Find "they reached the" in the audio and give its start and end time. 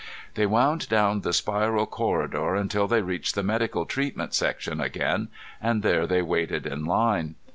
2.87-3.43